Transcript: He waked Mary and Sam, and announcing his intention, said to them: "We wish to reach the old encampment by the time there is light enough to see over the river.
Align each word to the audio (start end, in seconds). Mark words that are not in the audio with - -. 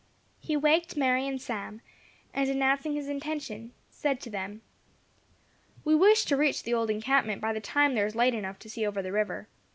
He 0.39 0.57
waked 0.57 0.97
Mary 0.97 1.27
and 1.27 1.39
Sam, 1.39 1.79
and 2.33 2.49
announcing 2.49 2.95
his 2.95 3.07
intention, 3.07 3.71
said 3.91 4.19
to 4.21 4.31
them: 4.31 4.63
"We 5.85 5.93
wish 5.93 6.25
to 6.25 6.35
reach 6.35 6.63
the 6.63 6.73
old 6.73 6.89
encampment 6.89 7.39
by 7.39 7.53
the 7.53 7.61
time 7.61 7.93
there 7.93 8.07
is 8.07 8.15
light 8.15 8.33
enough 8.33 8.57
to 8.61 8.69
see 8.71 8.83
over 8.83 9.03
the 9.03 9.11
river. 9.11 9.47